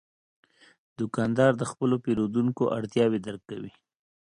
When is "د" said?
1.57-1.63